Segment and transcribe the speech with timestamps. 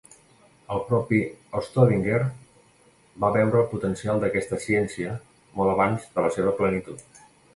[0.75, 1.17] El propi
[1.65, 2.21] Staudinger
[3.25, 5.13] va veure el potencial d'aquesta ciència
[5.59, 7.07] molt abans de la seva plenitud.